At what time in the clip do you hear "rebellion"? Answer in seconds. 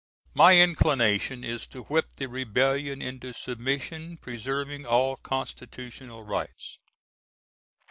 2.27-3.03